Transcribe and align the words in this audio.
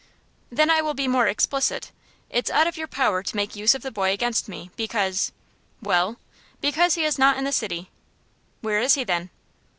"Then 0.51 0.71
I 0.71 0.81
will 0.81 0.95
be 0.95 1.07
more 1.07 1.27
explicit. 1.27 1.91
It's 2.31 2.49
out 2.49 2.65
of 2.65 2.75
your 2.75 2.87
power 2.87 3.21
to 3.21 3.35
make 3.35 3.55
use 3.55 3.75
of 3.75 3.83
the 3.83 3.91
boy 3.91 4.11
against 4.13 4.49
me, 4.49 4.71
because" 4.75 5.31
"Well?" 5.89 6.17
"Because 6.59 6.95
he 6.95 7.03
is 7.05 7.19
not 7.19 7.37
in 7.37 7.43
the 7.43 7.51
city." 7.51 7.91
"Where 8.61 8.79
is 8.79 8.95
he, 8.95 9.03
then?" 9.03 9.29